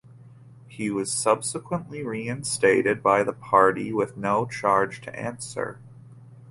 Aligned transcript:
He 0.67 0.89
was 0.89 1.11
subsequently 1.11 2.03
reinstated 2.03 3.03
by 3.03 3.21
the 3.21 3.33
party 3.33 3.93
with 3.93 4.17
no 4.17 4.47
charge 4.47 4.99
to 5.01 5.15
answer. 5.15 5.77